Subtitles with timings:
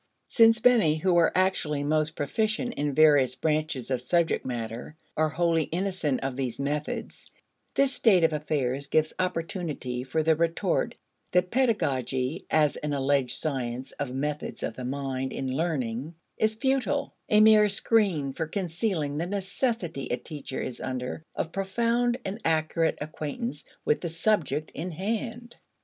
[0.25, 5.65] Since many who are actually most proficient in various branches of subject matter are wholly
[5.65, 7.29] innocent of these methods,
[7.75, 10.95] this state of affairs gives opportunity for the retort
[11.33, 17.13] that pedagogy, as an alleged science of methods of the mind in learning, is futile;
[17.29, 22.97] a mere screen for concealing the necessity a teacher is under of profound and accurate
[23.01, 25.57] acquaintance with the subject in hand.